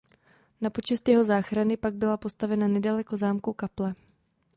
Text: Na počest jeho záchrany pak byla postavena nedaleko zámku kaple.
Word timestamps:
Na 0.61 0.69
počest 0.73 1.07
jeho 1.07 1.23
záchrany 1.23 1.77
pak 1.77 1.93
byla 1.95 2.17
postavena 2.17 2.67
nedaleko 2.67 3.17
zámku 3.17 3.53
kaple. 3.53 3.93